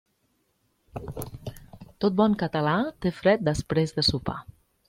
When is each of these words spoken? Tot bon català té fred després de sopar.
Tot 2.05 2.17
bon 2.21 2.39
català 2.47 2.75
té 3.05 3.15
fred 3.21 3.47
després 3.53 3.99
de 4.01 4.09
sopar. 4.13 4.41